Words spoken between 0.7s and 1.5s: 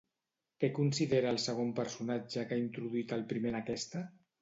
considera el